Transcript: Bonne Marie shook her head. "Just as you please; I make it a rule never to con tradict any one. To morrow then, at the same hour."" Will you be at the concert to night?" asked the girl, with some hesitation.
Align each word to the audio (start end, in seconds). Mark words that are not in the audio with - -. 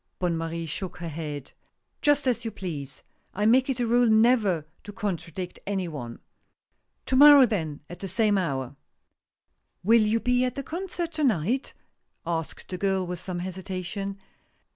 Bonne 0.17 0.35
Marie 0.35 0.65
shook 0.65 0.97
her 0.97 1.09
head. 1.09 1.51
"Just 2.01 2.25
as 2.25 2.43
you 2.43 2.49
please; 2.49 3.03
I 3.35 3.45
make 3.45 3.69
it 3.69 3.79
a 3.79 3.85
rule 3.85 4.09
never 4.09 4.65
to 4.83 4.91
con 4.91 5.15
tradict 5.15 5.59
any 5.67 5.87
one. 5.87 6.17
To 7.05 7.15
morrow 7.15 7.45
then, 7.45 7.81
at 7.87 7.99
the 7.99 8.07
same 8.07 8.35
hour."" 8.35 8.75
Will 9.83 10.01
you 10.01 10.19
be 10.19 10.43
at 10.43 10.55
the 10.55 10.63
concert 10.63 11.11
to 11.11 11.23
night?" 11.23 11.75
asked 12.25 12.69
the 12.69 12.79
girl, 12.79 13.05
with 13.05 13.19
some 13.19 13.37
hesitation. 13.37 14.17